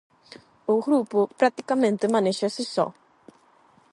O 0.73 0.75
grupo 0.85 1.19
practicamente 1.39 2.11
manéxase 2.15 2.63
só. 2.75 2.87